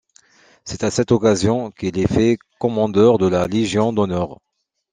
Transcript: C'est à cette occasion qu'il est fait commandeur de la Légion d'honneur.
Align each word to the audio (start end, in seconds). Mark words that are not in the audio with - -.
C'est 0.65 0.83
à 0.83 0.89
cette 0.89 1.11
occasion 1.11 1.69
qu'il 1.69 1.99
est 1.99 2.11
fait 2.11 2.39
commandeur 2.57 3.19
de 3.19 3.27
la 3.27 3.45
Légion 3.45 3.93
d'honneur. 3.93 4.39